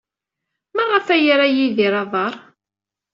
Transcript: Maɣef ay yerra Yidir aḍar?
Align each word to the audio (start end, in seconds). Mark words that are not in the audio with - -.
Maɣef 0.75 1.07
ay 1.15 1.21
yerra 1.25 1.47
Yidir 1.49 1.93
aḍar? 2.01 2.33